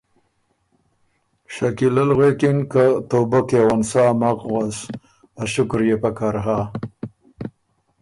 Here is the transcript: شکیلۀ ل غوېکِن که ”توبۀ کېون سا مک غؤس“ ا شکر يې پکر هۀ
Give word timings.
شکیلۀ 1.53 2.03
ل 2.09 2.11
غوېکِن 2.17 2.57
که 2.71 2.85
”توبۀ 3.09 3.39
کېون 3.49 3.81
سا 3.89 4.03
مک 4.19 4.39
غؤس“ 4.49 4.77
ا 5.41 5.43
شکر 5.53 5.79
يې 5.87 5.95
پکر 6.01 6.35
هۀ 6.45 6.59